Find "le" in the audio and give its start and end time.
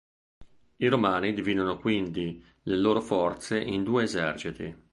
2.63-2.75